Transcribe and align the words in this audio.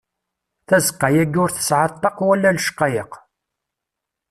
Tazeqqa-agi 0.67 1.39
ur 1.43 1.49
tesɛa 1.51 1.87
ṭṭaq 1.93 2.17
wala 2.27 2.49
lecqayeq. 2.57 3.11